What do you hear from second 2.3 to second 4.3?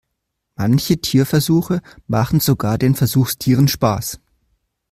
sogar den Versuchstieren Spaß.